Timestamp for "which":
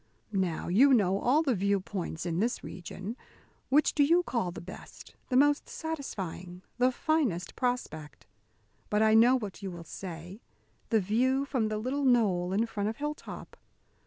3.69-3.93